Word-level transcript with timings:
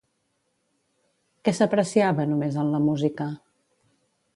Què 1.43 1.55
s'apreciava 1.57 2.29
només 2.33 2.61
en 2.65 2.77
la 2.77 2.81
música? 2.91 3.31